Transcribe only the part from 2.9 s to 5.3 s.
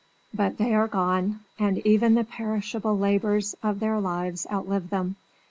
labours of their lives outlive them.